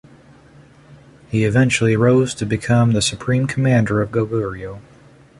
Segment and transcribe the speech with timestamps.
[1.29, 4.81] He eventually rose to become the supreme commander of Goguryeo.